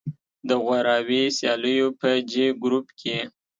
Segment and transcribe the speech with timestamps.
[0.47, 3.17] د غوراوي سیالیو په جې ګروپ کې